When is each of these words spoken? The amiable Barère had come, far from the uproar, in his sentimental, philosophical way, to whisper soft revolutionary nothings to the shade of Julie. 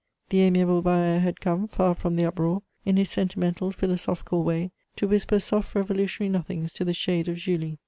The 0.29 0.41
amiable 0.41 0.81
Barère 0.81 1.19
had 1.21 1.39
come, 1.39 1.67
far 1.67 1.93
from 1.93 2.15
the 2.15 2.25
uproar, 2.25 2.63
in 2.85 2.97
his 2.97 3.11
sentimental, 3.11 3.71
philosophical 3.71 4.43
way, 4.43 4.71
to 4.95 5.07
whisper 5.07 5.37
soft 5.37 5.75
revolutionary 5.75 6.31
nothings 6.31 6.71
to 6.71 6.83
the 6.83 6.91
shade 6.95 7.29
of 7.29 7.35
Julie. 7.37 7.77